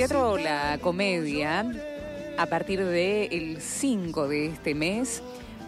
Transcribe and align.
Teatro 0.00 0.38
La 0.38 0.78
Comedia, 0.80 1.62
a 2.38 2.46
partir 2.46 2.82
del 2.82 3.60
5 3.60 4.28
de 4.28 4.46
este 4.46 4.74
mes, 4.74 5.22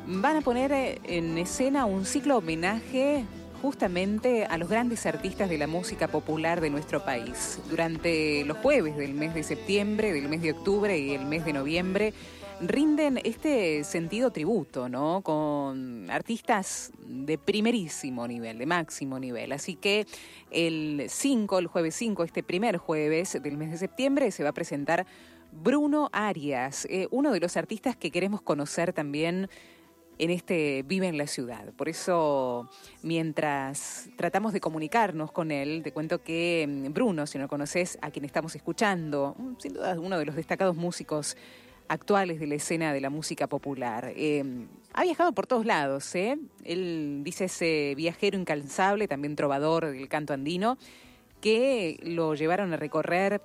van 0.06 0.36
a 0.36 0.40
poner 0.40 0.72
eh, 0.72 0.98
en 1.04 1.36
escena 1.36 1.84
un 1.84 2.06
ciclo 2.06 2.38
homenaje 2.38 3.26
justamente 3.60 4.46
a 4.46 4.56
los 4.56 4.70
grandes 4.70 5.04
artistas 5.04 5.50
de 5.50 5.58
la 5.58 5.66
música 5.66 6.08
popular 6.08 6.62
de 6.62 6.70
nuestro 6.70 7.04
país. 7.04 7.60
Durante 7.68 8.42
los 8.46 8.56
jueves 8.56 8.96
del 8.96 9.12
mes 9.12 9.34
de 9.34 9.42
septiembre, 9.42 10.14
del 10.14 10.30
mes 10.30 10.40
de 10.40 10.52
octubre 10.52 10.98
y 10.98 11.12
el 11.12 11.26
mes 11.26 11.44
de 11.44 11.52
noviembre, 11.52 12.14
rinden 12.62 13.20
este 13.24 13.84
sentido 13.84 14.30
tributo, 14.30 14.88
¿no? 14.88 15.20
Con 15.22 16.10
artistas 16.10 16.92
de 17.06 17.38
primerísimo 17.38 18.26
nivel, 18.26 18.58
de 18.58 18.66
máximo 18.66 19.18
nivel. 19.18 19.52
Así 19.52 19.74
que 19.74 20.06
el 20.50 21.06
5, 21.08 21.58
el 21.58 21.66
jueves 21.66 21.94
5, 21.96 22.24
este 22.24 22.42
primer 22.42 22.76
jueves 22.76 23.38
del 23.42 23.56
mes 23.56 23.70
de 23.72 23.78
septiembre, 23.78 24.30
se 24.30 24.42
va 24.42 24.50
a 24.50 24.54
presentar 24.54 25.06
Bruno 25.50 26.08
Arias, 26.12 26.86
eh, 26.88 27.08
uno 27.10 27.32
de 27.32 27.40
los 27.40 27.56
artistas 27.56 27.96
que 27.96 28.10
queremos 28.10 28.40
conocer 28.40 28.92
también 28.92 29.50
en 30.18 30.30
este 30.30 30.84
Vive 30.86 31.08
en 31.08 31.18
la 31.18 31.26
Ciudad. 31.26 31.72
Por 31.74 31.88
eso, 31.88 32.70
mientras 33.02 34.08
tratamos 34.16 34.52
de 34.52 34.60
comunicarnos 34.60 35.32
con 35.32 35.50
él, 35.50 35.82
te 35.82 35.92
cuento 35.92 36.22
que 36.22 36.66
mm, 36.68 36.92
Bruno, 36.92 37.26
si 37.26 37.38
no 37.38 37.48
conoces 37.48 37.98
a 38.02 38.10
quien 38.10 38.24
estamos 38.24 38.54
escuchando, 38.54 39.34
mm, 39.36 39.52
sin 39.58 39.72
duda 39.74 39.98
uno 39.98 40.18
de 40.18 40.26
los 40.26 40.36
destacados 40.36 40.76
músicos 40.76 41.36
actuales 41.88 42.40
de 42.40 42.46
la 42.46 42.54
escena 42.54 42.92
de 42.92 43.00
la 43.00 43.10
música 43.10 43.46
popular. 43.46 44.12
Eh, 44.16 44.44
ha 44.94 45.02
viajado 45.02 45.32
por 45.32 45.46
todos 45.46 45.66
lados, 45.66 46.14
¿eh? 46.14 46.38
Él 46.64 47.20
dice 47.24 47.44
ese 47.44 47.94
viajero 47.96 48.38
incansable, 48.38 49.08
también 49.08 49.36
trovador 49.36 49.90
del 49.90 50.08
canto 50.08 50.34
andino, 50.34 50.78
que 51.40 51.98
lo 52.02 52.34
llevaron 52.34 52.72
a 52.72 52.76
recorrer 52.76 53.40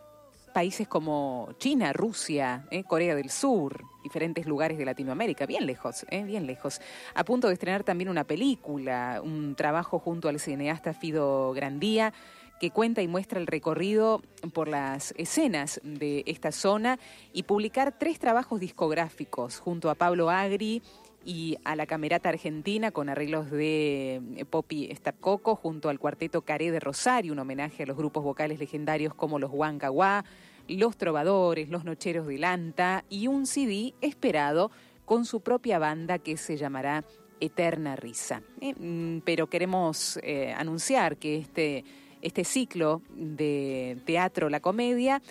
países 0.53 0.88
como 0.88 1.49
China, 1.59 1.94
Rusia, 1.94 2.66
¿eh? 2.71 2.83
Corea 2.83 3.16
del 3.16 3.29
Sur, 3.29 3.83
diferentes 4.03 4.45
lugares 4.47 4.77
de 4.77 4.85
Latinoamérica, 4.85 5.45
bien 5.45 5.66
lejos, 5.66 6.05
¿eh? 6.09 6.23
bien 6.23 6.47
lejos. 6.47 6.81
A 7.13 7.23
punto 7.23 7.47
de 7.47 7.53
estrenar 7.53 7.83
también 7.83 8.09
una 8.09 8.23
película, 8.23 9.22
un 9.23 9.55
trabajo 9.55 9.99
junto 9.99 10.29
al 10.29 10.39
cineasta 10.39 10.94
Fido 10.94 11.53
Grandía 11.53 12.13
que 12.59 12.72
cuenta 12.72 13.02
y 13.02 13.08
muestra 13.08 13.39
el 13.39 13.47
recorrido 13.47 14.22
por 14.53 14.67
las 14.67 15.13
escenas 15.17 15.80
de 15.83 16.23
esta 16.25 16.52
zona 16.52 17.00
y 17.33 17.44
publicar 17.44 17.97
tres 17.97 18.19
trabajos 18.19 18.59
discográficos 18.59 19.59
junto 19.59 19.89
a 19.89 19.95
Pablo 19.95 20.30
Agri 20.30 20.81
y 21.28 21.58
a 21.66 21.75
la 21.75 21.85
Camerata 21.85 22.30
Argentina 22.30 22.91
con 22.91 23.09
arreglos 23.09 23.52
de 23.52 24.22
eh, 24.35 24.45
Poppy 24.45 24.89
Stapcoco 24.95 25.55
junto 25.55 25.89
al 25.89 26.00
cuarteto 26.00 26.41
Caré 26.41 26.72
de 26.72 26.80
Rosario, 26.80 27.33
un 27.33 27.39
homenaje 27.39 27.83
a 27.83 27.85
los 27.85 27.97
grupos 27.97 28.23
vocales 28.23 28.59
legendarios 28.59 29.13
como 29.13 29.38
los 29.38 29.52
Huancahuá, 29.52 30.23
los 30.69 30.97
Trovadores, 30.97 31.69
los 31.69 31.83
Nocheros 31.83 32.28
de 32.28 32.38
Lanta 32.38 33.03
y 33.09 33.28
un 33.28 33.45
CD 33.45 33.94
esperado 34.02 34.72
con 35.05 35.25
su 35.25 35.41
propia 35.41 35.80
banda 35.80 36.17
que 36.17 36.38
se 36.38 36.55
llamará 36.55 37.03
Eterna 37.39 37.95
Risa. 37.95 38.41
Eh, 38.61 38.73
mm, 38.78 39.22
pero 39.25 39.47
queremos 39.47 40.19
eh, 40.23 40.53
anunciar 40.53 41.17
que 41.17 41.38
este 41.38 41.83
este 42.21 42.43
ciclo 42.43 43.01
de 43.15 43.97
teatro 44.05 44.49
La 44.49 44.59
Comedia 44.59 45.21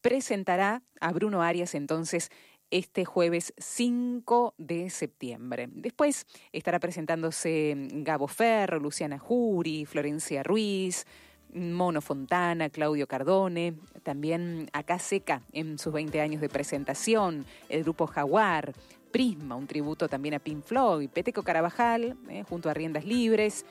presentará 0.00 0.82
a 1.00 1.12
Bruno 1.12 1.42
Arias 1.42 1.74
entonces 1.74 2.30
este 2.70 3.04
jueves 3.04 3.54
5 3.58 4.54
de 4.58 4.90
septiembre. 4.90 5.68
Después 5.72 6.26
estará 6.52 6.80
presentándose 6.80 7.74
Gabo 7.92 8.28
Ferro, 8.28 8.80
Luciana 8.80 9.18
Juri, 9.18 9.84
Florencia 9.84 10.42
Ruiz, 10.42 11.06
Mono 11.54 12.00
Fontana, 12.00 12.68
Claudio 12.70 13.06
Cardone, 13.06 13.74
también 14.02 14.68
Acá 14.72 14.98
Seca 14.98 15.42
en 15.52 15.78
sus 15.78 15.92
20 15.92 16.20
años 16.20 16.40
de 16.40 16.48
presentación, 16.48 17.46
el 17.68 17.82
grupo 17.82 18.06
Jaguar, 18.06 18.74
Prisma, 19.10 19.54
un 19.56 19.66
tributo 19.66 20.08
también 20.08 20.34
a 20.34 20.38
Pink 20.38 20.62
Floyd, 20.62 21.08
Peteco 21.08 21.42
Carabajal, 21.42 22.16
eh, 22.28 22.44
junto 22.48 22.68
a 22.68 22.74
Riendas 22.74 23.04
Libres, 23.06 23.64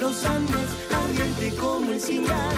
los 0.00 0.24
Andes, 0.24 0.68
ardiente 0.90 1.54
como 1.56 1.92
el 1.92 2.00
cingal, 2.00 2.56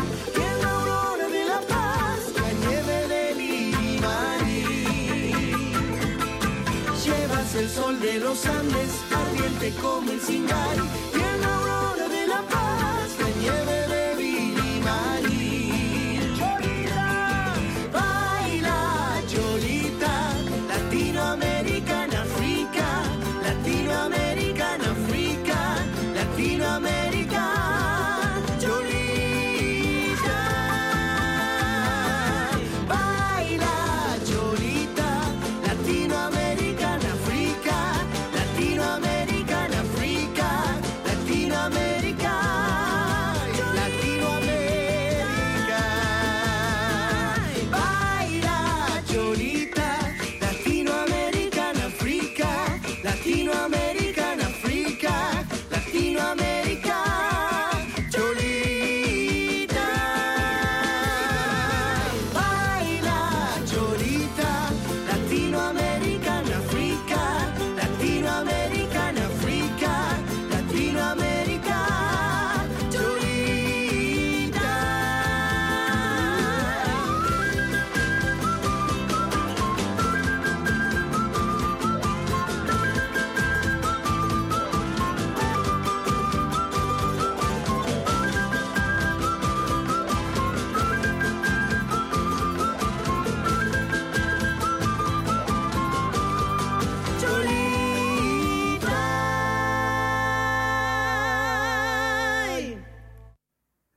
el 7.54 7.68
sol 7.68 8.00
de 8.00 8.18
los 8.18 8.46
Andes, 8.46 8.90
ardiente 9.14 9.72
como 9.80 10.10
el 10.10 10.20
cingal, 10.20 11.11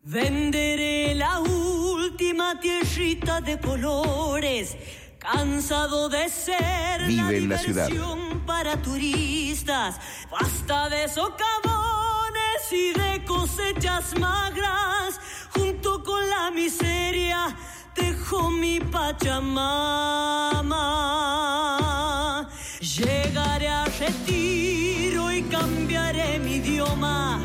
Venderé 0.07 1.15
la 1.15 1.39
última 1.39 2.59
tierrita 2.59 3.41
de 3.41 3.59
colores, 3.59 4.77
cansado 5.17 6.09
de 6.09 6.29
ser 6.29 7.07
Vive 7.07 7.41
la 7.41 7.59
en 7.87 8.41
para 8.45 8.79
turistas, 8.79 9.99
basta 10.29 10.89
de 10.89 11.09
socavones 11.09 12.71
y 12.71 12.93
de 12.93 13.25
cosechas 13.25 14.15
magras, 14.19 15.19
junto 15.49 16.03
con 16.03 16.29
la 16.29 16.51
miseria 16.51 17.57
dejo 17.95 18.51
mi 18.51 18.79
Pachamama. 18.79 19.57
Llegaré 22.79 23.69
a 23.69 23.85
retiro 23.85 25.31
y 25.31 25.41
cambiaré 25.45 26.37
mi 26.37 26.57
idioma, 26.57 27.39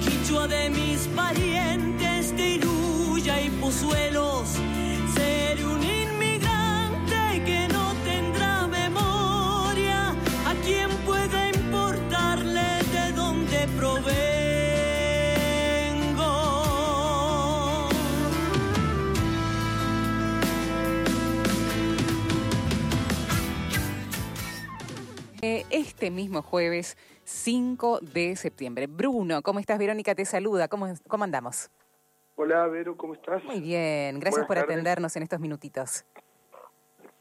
quichua 0.00 0.48
de 0.48 0.70
mis 0.70 1.06
parientes 1.08 1.89
Pozuelos. 3.70 4.48
Seré 5.14 5.64
un 5.64 5.80
inmigrante 5.80 7.44
que 7.46 7.68
no 7.72 7.94
tendrá 8.02 8.66
memoria. 8.66 10.08
A 10.44 10.54
quien 10.64 10.90
pueda 11.06 11.48
importarle 11.50 12.82
de 12.92 13.12
dónde 13.12 13.68
provengo. 13.78 14.10
Eh, 25.42 25.64
Este 25.70 26.10
mismo 26.10 26.42
jueves 26.42 26.96
5 27.22 28.00
de 28.00 28.34
septiembre. 28.34 28.88
Bruno, 28.88 29.42
¿cómo 29.42 29.60
estás? 29.60 29.78
Verónica 29.78 30.16
te 30.16 30.24
saluda. 30.24 30.66
¿Cómo, 30.66 30.92
cómo 31.06 31.22
andamos? 31.22 31.70
Hola, 32.42 32.66
Vero, 32.68 32.96
¿cómo 32.96 33.12
estás? 33.12 33.44
Muy 33.44 33.60
bien, 33.60 34.18
gracias 34.18 34.30
Buenas 34.30 34.46
por 34.46 34.56
tardes. 34.56 34.70
atendernos 34.72 35.14
en 35.14 35.24
estos 35.24 35.40
minutitos. 35.40 36.06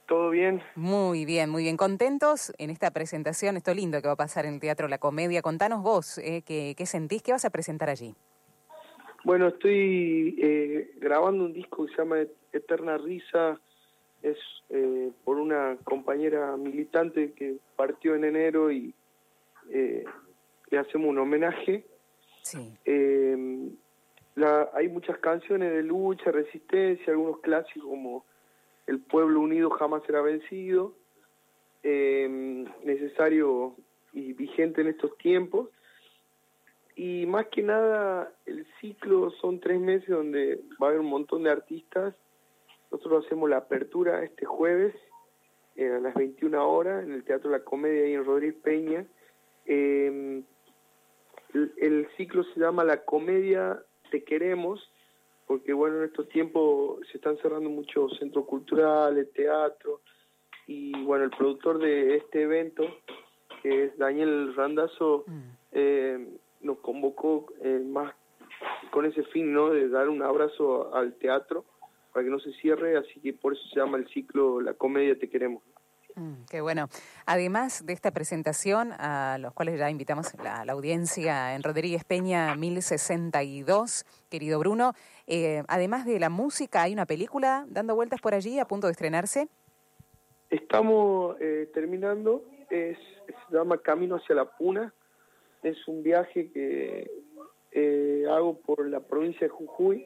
¿Todo 0.07 0.29
bien? 0.29 0.63
Muy 0.75 1.25
bien, 1.25 1.49
muy 1.49 1.63
bien. 1.63 1.75
Contentos 1.75 2.53
en 2.57 2.69
esta 2.69 2.91
presentación, 2.91 3.57
esto 3.57 3.73
lindo 3.73 4.01
que 4.01 4.07
va 4.07 4.13
a 4.13 4.15
pasar 4.15 4.45
en 4.45 4.53
el 4.53 4.59
Teatro 4.61 4.87
La 4.87 4.97
Comedia. 4.97 5.41
Contanos 5.41 5.83
vos, 5.83 6.19
eh, 6.19 6.41
¿qué, 6.45 6.73
qué 6.77 6.85
sentís? 6.85 7.21
¿Qué 7.21 7.33
vas 7.33 7.43
a 7.43 7.49
presentar 7.49 7.89
allí? 7.89 8.15
Bueno, 9.25 9.49
estoy 9.49 10.39
eh, 10.41 10.91
grabando 11.01 11.43
un 11.43 11.51
disco 11.51 11.85
que 11.85 11.91
se 11.91 11.97
llama 11.97 12.19
Eterna 12.53 12.97
Risa. 12.97 13.59
Es 14.23 14.37
eh, 14.69 15.11
por 15.25 15.35
una 15.35 15.75
compañera 15.83 16.55
militante 16.55 17.33
que 17.33 17.57
partió 17.75 18.15
en 18.15 18.23
enero 18.23 18.71
y 18.71 18.93
eh, 19.69 20.05
le 20.69 20.79
hacemos 20.79 21.09
un 21.09 21.17
homenaje. 21.17 21.83
Sí. 22.41 22.73
Hay 24.79 24.87
muchas 24.87 25.17
canciones 25.17 25.73
de 25.73 25.83
lucha, 25.83 26.31
resistencia, 26.31 27.11
algunos 27.11 27.41
clásicos 27.41 27.83
como 27.83 28.25
El 28.87 29.01
pueblo 29.01 29.41
unido 29.41 29.69
jamás 29.71 30.03
será 30.05 30.21
vencido, 30.21 30.95
eh, 31.83 32.65
necesario 32.85 33.75
y 34.13 34.31
vigente 34.31 34.79
en 34.79 34.87
estos 34.87 35.17
tiempos. 35.17 35.67
Y 36.95 37.25
más 37.25 37.47
que 37.47 37.61
nada, 37.61 38.31
el 38.45 38.65
ciclo 38.79 39.31
son 39.41 39.59
tres 39.59 39.81
meses 39.81 40.07
donde 40.07 40.61
va 40.81 40.87
a 40.87 40.89
haber 40.91 41.01
un 41.01 41.09
montón 41.09 41.43
de 41.43 41.51
artistas. 41.51 42.15
Nosotros 42.89 43.25
hacemos 43.25 43.49
la 43.49 43.57
apertura 43.57 44.23
este 44.23 44.45
jueves 44.45 44.95
eh, 45.75 45.91
a 45.91 45.99
las 45.99 46.13
21 46.13 46.71
horas 46.71 47.03
en 47.03 47.11
el 47.11 47.25
Teatro 47.25 47.51
La 47.51 47.65
Comedia 47.65 48.05
ahí 48.05 48.13
en 48.13 48.23
Rodríguez 48.23 48.55
Peña. 48.63 49.05
El, 49.65 50.45
el 51.53 52.07
ciclo 52.15 52.45
se 52.45 52.61
llama 52.61 52.85
La 52.85 53.03
Comedia 53.03 53.83
Te 54.09 54.23
Queremos, 54.23 54.91
porque 55.47 55.73
bueno, 55.73 55.97
en 55.97 56.03
estos 56.05 56.27
tiempos 56.29 56.99
se 57.11 57.17
están 57.17 57.37
cerrando 57.37 57.69
muchos 57.69 58.17
centros 58.17 58.45
culturales, 58.45 59.31
teatro, 59.33 60.01
y 60.67 60.91
bueno, 61.03 61.25
el 61.25 61.31
productor 61.31 61.79
de 61.79 62.17
este 62.17 62.43
evento, 62.43 62.83
que 63.63 63.85
es 63.85 63.97
Daniel 63.97 64.53
Randazo, 64.55 65.23
Mm. 65.27 65.39
eh, 65.71 66.27
nos 66.61 66.77
convocó 66.79 67.47
eh, 67.61 67.81
más 67.85 68.13
con 68.91 69.05
ese 69.05 69.23
fin, 69.23 69.53
¿no? 69.53 69.69
De 69.69 69.87
dar 69.89 70.09
un 70.09 70.21
abrazo 70.21 70.93
al 70.93 71.13
teatro 71.15 71.65
para 72.13 72.23
que 72.23 72.29
no 72.31 72.39
se 72.39 72.51
cierre, 72.53 72.97
así 72.97 73.19
que 73.21 73.33
por 73.33 73.53
eso 73.53 73.61
se 73.69 73.79
llama 73.79 73.97
el 73.97 74.07
ciclo 74.09 74.59
La 74.61 74.73
Comedia 74.73 75.17
Te 75.17 75.29
Queremos. 75.29 75.63
Mm, 76.19 76.43
qué 76.51 76.59
bueno. 76.59 76.89
Además 77.25 77.85
de 77.85 77.93
esta 77.93 78.11
presentación, 78.11 78.91
a 78.91 79.37
los 79.39 79.53
cuales 79.53 79.79
ya 79.79 79.89
invitamos 79.89 80.33
la, 80.43 80.65
la 80.65 80.73
audiencia 80.73 81.55
en 81.55 81.63
Rodríguez 81.63 82.03
Peña 82.03 82.53
1062, 82.55 84.05
querido 84.29 84.59
Bruno, 84.59 84.91
eh, 85.27 85.63
además 85.69 86.05
de 86.05 86.19
la 86.19 86.29
música, 86.29 86.81
hay 86.81 86.91
una 86.91 87.05
película 87.05 87.65
dando 87.69 87.95
vueltas 87.95 88.19
por 88.19 88.33
allí 88.33 88.59
a 88.59 88.65
punto 88.65 88.87
de 88.87 88.91
estrenarse. 88.91 89.47
Estamos 90.49 91.37
eh, 91.39 91.69
terminando, 91.73 92.43
es, 92.69 92.97
se 93.27 93.55
llama 93.55 93.77
Camino 93.77 94.17
hacia 94.17 94.35
la 94.35 94.57
Puna, 94.57 94.93
es 95.63 95.87
un 95.87 96.03
viaje 96.03 96.51
que 96.51 97.09
eh, 97.71 98.25
hago 98.29 98.57
por 98.57 98.85
la 98.89 98.99
provincia 98.99 99.47
de 99.47 99.49
Jujuy, 99.49 100.05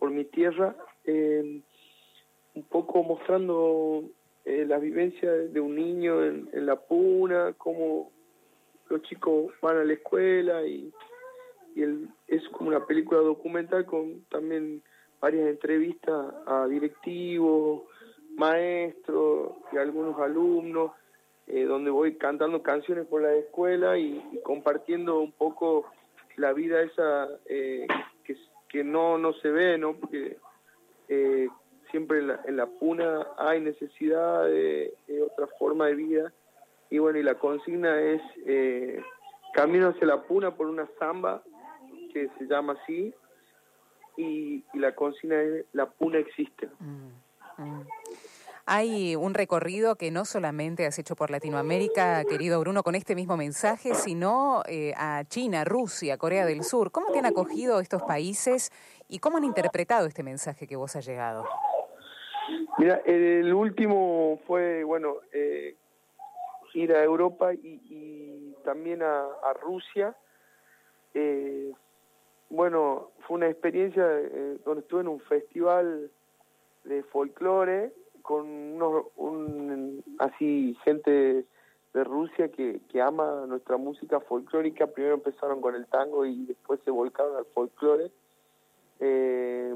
por 0.00 0.10
mi 0.10 0.24
tierra, 0.24 0.74
un 1.06 2.64
poco 2.68 3.04
mostrando 3.04 4.10
eh, 4.46 4.64
la 4.66 4.78
vivencia 4.78 5.30
de 5.30 5.60
un 5.60 5.74
niño 5.76 6.24
en, 6.24 6.48
en 6.52 6.66
la 6.66 6.76
Puna, 6.76 7.52
cómo 7.58 8.10
los 8.88 9.02
chicos 9.02 9.52
van 9.60 9.76
a 9.78 9.84
la 9.84 9.92
escuela 9.92 10.64
y, 10.66 10.92
el- 11.76 12.08
es 12.28 12.48
como 12.50 12.70
una 12.70 12.86
película 12.86 13.20
documental 13.20 13.84
con 13.84 14.24
también 14.30 14.82
varias 15.20 15.48
entrevistas 15.48 16.32
a 16.46 16.66
directivos, 16.68 17.82
maestros 18.36 19.52
y 19.72 19.76
algunos 19.78 20.18
alumnos, 20.20 20.92
eh, 21.48 21.64
donde 21.64 21.90
voy 21.90 22.16
cantando 22.16 22.62
canciones 22.62 23.06
por 23.06 23.22
la 23.22 23.34
escuela 23.34 23.98
y, 23.98 24.22
y 24.32 24.40
compartiendo 24.42 25.20
un 25.20 25.32
poco 25.32 25.86
la 26.36 26.52
vida 26.52 26.82
esa 26.82 27.28
eh, 27.46 27.86
que, 28.24 28.36
que 28.68 28.84
no, 28.84 29.18
no 29.18 29.32
se 29.34 29.50
ve, 29.50 29.78
¿no? 29.78 29.96
Porque 29.96 30.36
eh, 31.08 31.48
siempre 31.90 32.18
en 32.18 32.28
la, 32.28 32.40
en 32.44 32.56
la 32.56 32.66
puna 32.66 33.26
hay 33.38 33.60
necesidad 33.60 34.44
de, 34.44 34.94
otra 35.30 35.46
forma 35.58 35.86
de 35.86 35.94
vida 35.94 36.32
y 36.90 36.98
bueno, 36.98 37.18
y 37.18 37.22
la 37.22 37.34
consigna 37.34 38.00
es 38.00 38.22
eh, 38.46 39.02
Camino 39.54 39.88
hacia 39.88 40.06
la 40.06 40.22
puna 40.22 40.54
por 40.54 40.66
una 40.66 40.86
samba 40.98 41.42
que 42.12 42.28
se 42.38 42.46
llama 42.46 42.76
así 42.82 43.14
y, 44.16 44.64
y 44.72 44.78
la 44.78 44.94
consigna 44.94 45.40
es 45.40 45.64
La 45.72 45.86
puna 45.86 46.18
existe. 46.18 46.68
Mm, 46.78 47.62
mm. 47.62 47.86
Hay 48.68 49.14
un 49.14 49.34
recorrido 49.34 49.94
que 49.94 50.10
no 50.10 50.24
solamente 50.24 50.86
has 50.86 50.98
hecho 50.98 51.14
por 51.14 51.30
Latinoamérica, 51.30 52.24
querido 52.24 52.58
Bruno, 52.58 52.82
con 52.82 52.96
este 52.96 53.14
mismo 53.14 53.36
mensaje, 53.36 53.94
sino 53.94 54.64
eh, 54.66 54.92
a 54.96 55.22
China, 55.28 55.64
Rusia, 55.64 56.18
Corea 56.18 56.44
del 56.44 56.64
Sur. 56.64 56.90
¿Cómo 56.90 57.12
te 57.12 57.20
han 57.20 57.26
acogido 57.26 57.78
estos 57.78 58.02
países 58.02 58.72
y 59.08 59.20
cómo 59.20 59.36
han 59.36 59.44
interpretado 59.44 60.08
este 60.08 60.24
mensaje 60.24 60.66
que 60.66 60.74
vos 60.74 60.96
has 60.96 61.06
llegado? 61.06 61.46
Mira, 62.78 63.00
el 63.06 63.52
último 63.54 64.38
fue, 64.46 64.84
bueno, 64.84 65.16
eh, 65.32 65.76
ir 66.74 66.92
a 66.92 67.02
Europa 67.02 67.54
y, 67.54 67.80
y 67.88 68.54
también 68.64 69.02
a, 69.02 69.26
Rusia. 69.62 70.14
Eh, 71.14 71.72
bueno, 72.50 73.10
fue 73.20 73.38
una 73.38 73.48
experiencia 73.48 74.04
eh, 74.06 74.58
donde 74.64 74.82
estuve 74.82 75.00
en 75.00 75.08
un 75.08 75.20
festival 75.20 76.10
de 76.84 77.02
folclore 77.04 77.92
con 78.22 78.46
unos, 78.46 79.06
un, 79.16 80.04
así 80.18 80.76
gente 80.84 81.44
de 81.94 82.04
Rusia 82.04 82.50
que, 82.50 82.80
que 82.90 83.00
ama 83.00 83.46
nuestra 83.46 83.78
música 83.78 84.20
folclórica. 84.20 84.86
Primero 84.86 85.14
empezaron 85.14 85.62
con 85.62 85.74
el 85.74 85.86
tango 85.86 86.26
y 86.26 86.44
después 86.44 86.80
se 86.84 86.90
volcaron 86.90 87.36
al 87.36 87.46
folclore. 87.46 88.10
Eh, 89.00 89.74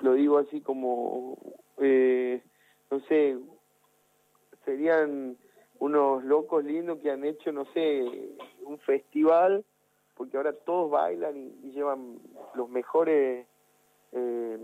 lo 0.00 0.14
digo 0.14 0.38
así 0.38 0.60
como, 0.60 1.38
eh, 1.78 2.42
no 2.90 3.00
sé, 3.00 3.38
serían 4.64 5.36
unos 5.78 6.24
locos 6.24 6.64
lindos 6.64 6.98
que 7.00 7.10
han 7.10 7.24
hecho, 7.24 7.52
no 7.52 7.64
sé, 7.66 8.02
un 8.64 8.78
festival, 8.80 9.64
porque 10.16 10.36
ahora 10.36 10.52
todos 10.52 10.90
bailan 10.90 11.36
y, 11.62 11.72
llevan 11.72 12.20
los 12.54 12.68
mejores 12.68 13.46
eh, 14.12 14.58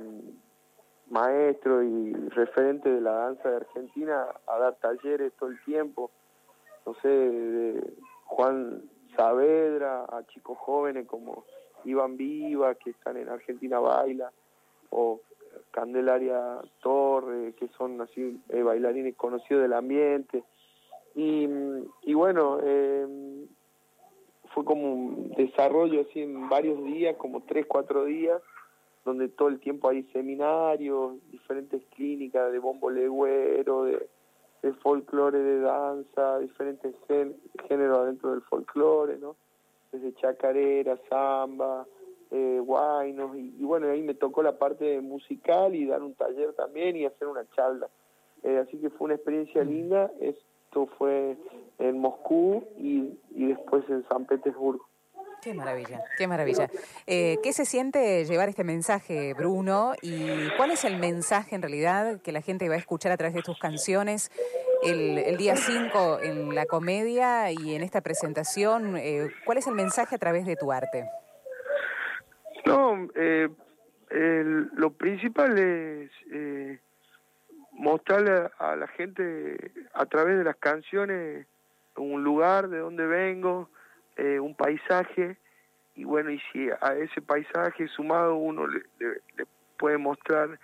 maestros 1.08 1.84
y 1.84 2.12
referentes 2.30 2.94
de 2.94 3.00
la 3.00 3.12
danza 3.12 3.50
de 3.50 3.56
Argentina 3.56 4.26
a 4.46 4.58
dar 4.58 4.76
talleres 4.76 5.32
todo 5.38 5.50
el 5.50 5.62
tiempo, 5.64 6.10
no 6.86 6.94
sé, 7.02 7.08
de 7.08 7.94
Juan 8.26 8.82
Saavedra 9.16 10.04
a 10.04 10.24
chicos 10.28 10.56
jóvenes 10.58 11.06
como 11.06 11.44
Iván 11.84 12.16
Viva, 12.16 12.74
que 12.76 12.90
están 12.90 13.16
en 13.16 13.28
Argentina 13.28 13.80
Baila, 13.80 14.30
o 14.90 15.20
Candelaria 15.70 16.60
Torre, 16.80 17.54
que 17.54 17.68
son 17.76 18.00
así 18.00 18.40
eh, 18.48 18.62
bailarines 18.62 19.16
conocidos 19.16 19.62
del 19.62 19.72
ambiente. 19.72 20.42
Y, 21.14 21.48
y 22.02 22.14
bueno, 22.14 22.58
eh, 22.62 23.06
fue 24.54 24.64
como 24.64 24.92
un 24.92 25.30
desarrollo 25.36 26.02
así 26.02 26.22
en 26.22 26.48
varios 26.48 26.82
días, 26.84 27.16
como 27.16 27.42
tres, 27.42 27.66
cuatro 27.66 28.04
días, 28.04 28.40
donde 29.04 29.28
todo 29.28 29.48
el 29.48 29.60
tiempo 29.60 29.88
hay 29.88 30.02
seminarios, 30.12 31.14
diferentes 31.30 31.82
clínicas 31.94 32.52
de 32.52 32.58
bombo 32.58 32.90
legüero, 32.90 33.84
de, 33.84 34.08
de 34.62 34.72
folclore, 34.74 35.38
de 35.38 35.60
danza, 35.60 36.38
diferentes 36.38 36.94
géneros 37.68 38.06
dentro 38.06 38.32
del 38.32 38.42
folclore, 38.42 39.18
¿no? 39.18 39.36
Desde 39.92 40.14
chacarera, 40.14 40.98
samba, 41.08 41.86
eh, 42.30 42.60
guainos, 42.64 43.36
y, 43.36 43.62
bueno, 43.62 43.90
ahí 43.90 44.02
me 44.02 44.14
tocó 44.14 44.42
la 44.42 44.58
parte 44.58 45.00
musical 45.00 45.74
y 45.74 45.86
dar 45.86 46.02
un 46.02 46.14
taller 46.14 46.52
también 46.54 46.96
y 46.96 47.06
hacer 47.06 47.28
una 47.28 47.48
charla. 47.56 47.88
Eh, 48.42 48.58
así 48.58 48.78
que 48.78 48.90
fue 48.90 49.06
una 49.06 49.14
experiencia 49.14 49.62
linda, 49.62 50.10
esto 50.20 50.86
fue 50.98 51.36
en 51.78 51.98
Moscú 51.98 52.64
y, 52.78 53.18
y 53.30 53.46
después 53.48 53.84
en 53.88 54.06
San 54.08 54.26
Petersburgo. 54.26 54.86
Qué 55.42 55.54
maravilla, 55.54 56.04
qué 56.18 56.26
maravilla. 56.26 56.70
Eh, 57.06 57.38
¿Qué 57.42 57.52
se 57.52 57.64
siente 57.64 58.24
llevar 58.26 58.50
este 58.50 58.62
mensaje, 58.62 59.32
Bruno? 59.32 59.94
¿Y 60.02 60.50
cuál 60.56 60.70
es 60.70 60.84
el 60.84 60.98
mensaje 60.98 61.54
en 61.54 61.62
realidad 61.62 62.20
que 62.20 62.30
la 62.30 62.42
gente 62.42 62.68
va 62.68 62.74
a 62.74 62.78
escuchar 62.78 63.10
a 63.12 63.16
través 63.16 63.34
de 63.34 63.42
tus 63.42 63.58
canciones 63.58 64.30
el, 64.84 65.16
el 65.18 65.38
día 65.38 65.56
5 65.56 66.20
en 66.22 66.54
la 66.54 66.66
comedia 66.66 67.50
y 67.52 67.74
en 67.74 67.82
esta 67.82 68.02
presentación? 68.02 68.98
Eh, 68.98 69.28
¿Cuál 69.46 69.56
es 69.58 69.66
el 69.66 69.74
mensaje 69.74 70.16
a 70.16 70.18
través 70.18 70.44
de 70.44 70.56
tu 70.56 70.72
arte? 70.72 71.08
No, 72.70 73.08
eh, 73.14 73.48
lo 74.74 74.90
principal 74.90 75.58
es 75.58 76.10
eh, 76.32 76.78
mostrarle 77.72 78.50
a 78.58 78.76
la 78.76 78.86
gente 78.88 79.72
a 79.94 80.06
través 80.06 80.38
de 80.38 80.44
las 80.44 80.56
canciones 80.56 81.46
un 81.96 82.24
lugar 82.24 82.68
de 82.68 82.78
donde 82.78 83.06
vengo, 83.06 83.68
eh, 84.16 84.40
un 84.40 84.54
paisaje 84.54 85.36
y 85.94 86.04
bueno, 86.04 86.30
y 86.30 86.40
si 86.52 86.68
a 86.80 86.94
ese 86.94 87.20
paisaje 87.20 87.88
sumado 87.88 88.36
uno 88.36 88.66
le, 88.66 88.82
puede 89.78 89.98
mostrar 89.98 90.58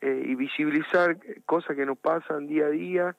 eh, 0.00 0.22
y 0.26 0.34
visibilizar 0.34 1.16
cosas 1.46 1.76
que 1.76 1.86
nos 1.86 1.98
pasan 1.98 2.46
día 2.46 2.66
a 2.66 2.70
día 2.70 3.16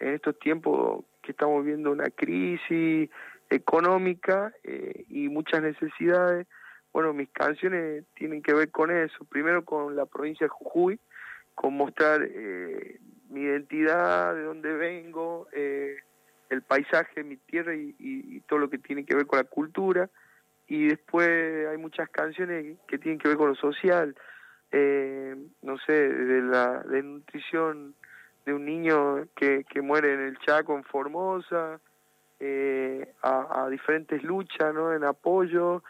en 0.00 0.14
estos 0.14 0.38
tiempos 0.38 1.04
que 1.22 1.32
estamos 1.32 1.64
viendo 1.64 1.92
una 1.92 2.10
crisis 2.10 3.10
económica 3.50 4.52
eh, 4.64 5.04
y 5.08 5.28
muchas 5.28 5.62
necesidades. 5.62 6.46
Bueno, 6.94 7.12
mis 7.12 7.28
canciones 7.28 8.04
tienen 8.14 8.40
que 8.40 8.54
ver 8.54 8.70
con 8.70 8.90
eso. 8.90 9.24
Primero 9.24 9.64
con 9.64 9.96
la 9.96 10.06
provincia 10.06 10.46
de 10.46 10.48
Jujuy, 10.48 10.98
con 11.54 11.76
mostrar 11.76 12.22
mi 13.30 13.40
identidad, 13.40 14.34
de 14.34 14.44
dónde 14.44 14.72
vengo, 14.74 15.48
eh, 15.52 15.96
el 16.50 16.62
paisaje, 16.62 17.24
mi 17.24 17.36
tierra 17.36 17.74
y, 17.74 18.40
todo 18.46 18.60
lo 18.60 18.70
que 18.70 18.78
tiene 18.78 19.04
que 19.04 19.16
ver 19.16 19.26
con 19.26 19.38
la 19.38 19.44
cultura. 19.44 20.08
Y 20.68 20.86
después 20.86 21.66
hay 21.66 21.76
muchas 21.76 22.08
canciones 22.10 22.78
que 22.86 22.98
tienen 22.98 23.18
que 23.18 23.28
ver 23.28 23.36
con 23.36 23.48
lo 23.48 23.56
social. 23.56 24.14
Eh, 24.70 25.34
no 25.62 25.76
sé, 25.78 25.92
de 25.92 26.42
la 26.42 26.80
de 26.84 27.02
nutrición 27.02 27.94
de 28.46 28.54
un 28.54 28.64
niño 28.64 29.26
que, 29.34 29.64
que 29.64 29.82
muere 29.82 30.14
en 30.14 30.20
el 30.20 30.38
Chaco, 30.38 30.76
en 30.76 30.84
Formosa, 30.84 31.80
eh, 32.38 33.14
a, 33.22 33.68
diferentes 33.68 34.22
luchas, 34.22 34.72
¿no? 34.74 34.92
En 34.92 35.02
apoyo. 35.02 35.82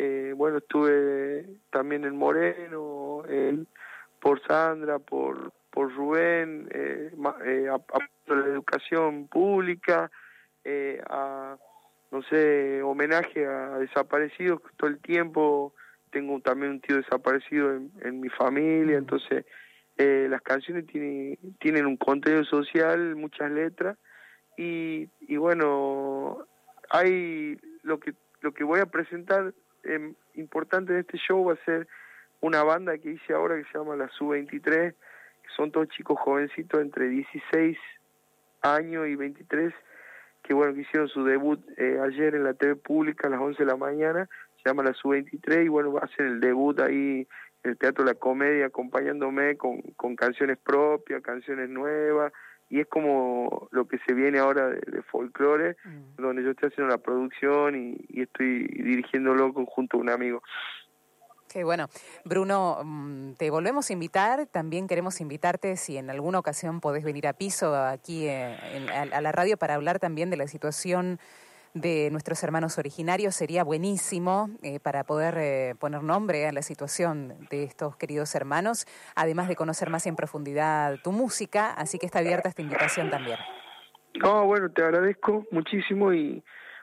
Eh, 0.00 0.32
bueno, 0.36 0.58
estuve 0.58 1.44
también 1.70 2.04
en 2.04 2.16
Moreno, 2.16 3.24
por 4.20 4.40
Sandra, 4.46 5.00
por, 5.00 5.52
por 5.72 5.92
Rubén, 5.92 6.68
eh, 6.70 7.10
eh, 7.44 7.68
a, 7.68 8.32
la 8.32 8.46
educación 8.46 9.26
pública, 9.26 10.08
eh, 10.62 11.02
a, 11.10 11.56
no 12.12 12.22
sé, 12.22 12.80
homenaje 12.80 13.44
a 13.44 13.78
desaparecidos 13.78 14.62
todo 14.76 14.88
el 14.88 15.00
tiempo. 15.00 15.74
Tengo 16.12 16.38
también 16.42 16.74
un 16.74 16.80
tío 16.80 16.96
desaparecido 16.96 17.74
en, 18.00 18.20
mi 18.20 18.28
familia, 18.28 18.98
entonces 18.98 19.46
eh, 19.96 20.28
las 20.30 20.42
canciones 20.42 20.86
tienen, 20.86 21.36
tienen 21.58 21.86
un 21.86 21.96
contenido 21.96 22.44
social, 22.44 23.16
muchas 23.16 23.50
letras, 23.50 23.98
y, 24.56 25.08
y 25.22 25.36
bueno, 25.38 26.46
hay 26.88 27.58
lo 27.82 27.98
que, 27.98 28.14
lo 28.42 28.54
que 28.54 28.62
voy 28.62 28.78
a 28.78 28.86
presentar 28.86 29.52
eh, 29.84 30.12
importante 30.34 30.92
en 30.92 31.00
este 31.00 31.18
show 31.18 31.44
va 31.44 31.54
a 31.54 31.64
ser 31.64 31.86
una 32.40 32.62
banda 32.62 32.96
que 32.98 33.12
hice 33.12 33.32
ahora 33.32 33.56
que 33.56 33.64
se 33.64 33.78
llama 33.78 33.96
la 33.96 34.08
Sub-23, 34.08 34.94
son 35.56 35.72
todos 35.72 35.88
chicos 35.88 36.18
jovencitos 36.20 36.80
entre 36.80 37.08
16 37.08 37.76
años 38.62 39.08
y 39.08 39.16
23 39.16 39.72
que 40.42 40.54
bueno 40.54 40.74
que 40.74 40.82
hicieron 40.82 41.08
su 41.08 41.24
debut 41.24 41.60
eh, 41.76 41.98
ayer 42.02 42.34
en 42.34 42.44
la 42.44 42.54
TV 42.54 42.76
pública 42.76 43.28
a 43.28 43.30
las 43.30 43.40
11 43.40 43.58
de 43.58 43.66
la 43.66 43.76
mañana 43.76 44.28
se 44.56 44.68
llama 44.68 44.82
la 44.82 44.94
sub-23 44.94 45.64
y 45.64 45.68
bueno 45.68 45.92
va 45.92 46.00
a 46.00 46.22
el 46.22 46.40
debut 46.40 46.80
ahí 46.80 47.26
en 47.64 47.70
el 47.70 47.78
Teatro 47.78 48.04
de 48.04 48.12
la 48.12 48.18
Comedia 48.18 48.66
acompañándome 48.66 49.56
con 49.56 50.16
canciones 50.16 50.58
propias 50.58 51.22
canciones 51.22 51.68
nuevas 51.68 52.32
y 52.78 52.82
es 52.82 52.86
como 52.86 53.68
lo 53.72 53.88
que 53.88 53.98
se 54.06 54.14
viene 54.14 54.38
ahora 54.38 54.68
de, 54.68 55.02
folclore 55.02 55.76
mm. 55.84 56.22
donde 56.22 56.44
yo 56.44 56.50
estoy 56.50 56.68
haciendo 56.68 56.94
la 56.94 57.02
producción 57.02 57.74
y, 57.74 57.96
y 58.08 58.22
estoy 58.22 58.66
dirigiéndolo 58.68 59.52
junto 59.52 59.96
a 59.96 60.00
un 60.00 60.10
amigo 60.10 60.42
Qué 61.48 61.64
bueno. 61.64 61.88
Bruno, 62.24 62.78
mm, 62.84 63.32
te 63.32 63.50
volvemos 63.50 63.88
a 63.88 63.92
invitar. 63.94 64.46
También 64.46 64.86
queremos 64.86 65.20
invitarte 65.20 65.76
si 65.76 65.96
en 65.96 66.10
alguna 66.10 66.38
ocasión 66.38 66.80
podés 66.80 67.04
venir 67.04 67.26
a 67.26 67.32
piso 67.32 67.74
aquí 67.74 68.26
eh, 68.28 68.54
a, 68.92 69.20
la 69.20 69.32
radio 69.32 69.56
para 69.56 69.74
hablar 69.74 69.98
también 69.98 70.28
de 70.28 70.36
la 70.36 70.46
situación 70.46 71.18
de 71.74 72.10
nuestros 72.10 72.42
hermanos 72.42 72.78
originarios. 72.78 73.34
Sería 73.34 73.64
buenísimo 73.64 74.50
eh, 74.62 74.80
para 74.80 75.04
poder 75.04 75.36
eh, 75.38 75.74
poner 75.78 76.02
nombre 76.02 76.46
a 76.46 76.52
la 76.52 76.62
situación 76.62 77.46
de 77.50 77.64
estos 77.64 77.96
queridos 77.96 78.34
hermanos, 78.34 78.86
además 79.14 79.48
de 79.48 79.56
conocer 79.56 79.90
más 79.90 80.06
en 80.06 80.16
profundidad 80.16 80.96
tu 81.02 81.12
música. 81.12 81.72
Así 81.72 81.98
que 81.98 82.06
está 82.06 82.20
abierta 82.20 82.48
esta 82.48 82.62
invitación 82.62 83.10
también. 83.10 83.38
No, 84.14 84.46
bueno, 84.46 84.70
te 84.70 84.82
agradezco 84.82 85.46
muchísimo 85.50 86.12
y 86.12 86.42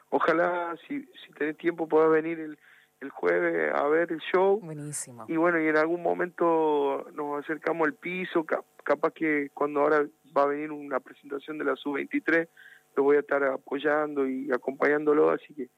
ojalá 0.09 0.75
si, 0.87 1.01
si 1.25 1.33
tenés 1.37 1.57
tiempo 1.57 1.87
puedas 1.87 2.11
venir 2.11 2.39
el 2.39 2.57
el 3.01 3.09
jueves 3.09 3.73
a 3.73 3.87
ver 3.87 4.11
el 4.11 4.19
show. 4.19 4.59
Buenísimo. 4.59 5.25
Y 5.27 5.37
bueno, 5.37 5.59
y 5.59 5.67
en 5.67 5.77
algún 5.77 6.01
momento 6.01 7.05
nos 7.13 7.43
acercamos 7.43 7.87
al 7.87 7.93
piso, 7.93 8.45
capaz 8.45 9.11
que 9.13 9.49
cuando 9.53 9.81
ahora 9.81 10.05
va 10.35 10.43
a 10.43 10.47
venir 10.47 10.71
una 10.71 10.99
presentación 10.99 11.57
de 11.57 11.65
la 11.65 11.75
Sub-23, 11.75 12.47
lo 12.95 13.03
voy 13.03 13.17
a 13.17 13.19
estar 13.19 13.43
apoyando 13.43 14.27
y 14.27 14.51
acompañándolo, 14.51 15.31
así 15.31 15.53
que 15.53 15.69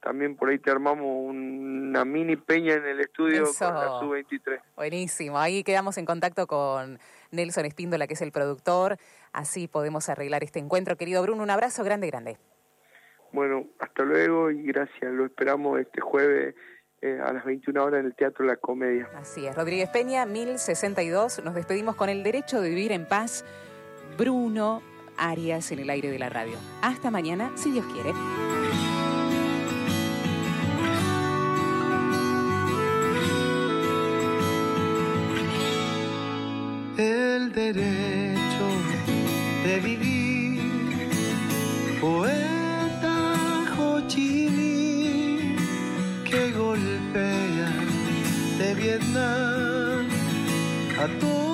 también 0.00 0.36
por 0.36 0.50
ahí 0.50 0.58
te 0.58 0.70
armamos 0.70 1.06
una 1.06 2.04
mini 2.04 2.36
peña 2.36 2.74
en 2.74 2.86
el 2.86 3.00
estudio 3.00 3.44
con 3.58 3.74
la 3.74 3.98
Sub-23. 3.98 4.60
Buenísimo, 4.76 5.38
ahí 5.38 5.64
quedamos 5.64 5.98
en 5.98 6.04
contacto 6.04 6.46
con 6.46 6.98
Nelson 7.32 7.64
Espíndola, 7.64 8.06
que 8.06 8.14
es 8.14 8.22
el 8.22 8.32
productor, 8.32 8.98
así 9.32 9.68
podemos 9.68 10.08
arreglar 10.08 10.44
este 10.44 10.58
encuentro. 10.58 10.96
Querido 10.96 11.22
Bruno, 11.22 11.42
un 11.42 11.50
abrazo 11.50 11.82
grande, 11.82 12.06
grande. 12.06 12.38
Bueno, 13.32 13.66
hasta 13.80 14.02
luego 14.04 14.50
y 14.50 14.62
gracias. 14.62 15.12
Lo 15.12 15.26
esperamos 15.26 15.80
este 15.80 16.00
jueves 16.00 16.54
eh, 17.02 17.20
a 17.22 17.32
las 17.32 17.44
21 17.44 17.84
horas 17.84 18.00
en 18.00 18.06
el 18.06 18.14
Teatro 18.14 18.44
La 18.44 18.56
Comedia. 18.56 19.10
Así 19.14 19.46
es. 19.46 19.54
Rodríguez 19.54 19.90
Peña, 19.90 20.24
1062. 20.24 21.44
Nos 21.44 21.54
despedimos 21.54 21.96
con 21.96 22.08
el 22.08 22.22
derecho 22.22 22.60
de 22.60 22.70
vivir 22.70 22.92
en 22.92 23.06
paz. 23.06 23.44
Bruno 24.16 24.82
Arias 25.18 25.72
en 25.72 25.80
el 25.80 25.90
aire 25.90 26.10
de 26.10 26.18
la 26.18 26.28
radio. 26.28 26.56
Hasta 26.82 27.10
mañana, 27.10 27.52
si 27.56 27.70
Dios 27.70 27.86
quiere. 27.86 28.10
El 36.98 37.52
derecho 37.52 38.68
de 39.64 39.80
vivir. 39.80 40.06
Pues 42.00 42.56
que 46.24 46.50
golpea 46.52 47.70
de 48.58 48.74
Vietnam 48.74 50.06
a 50.98 51.06
toda 51.20 51.45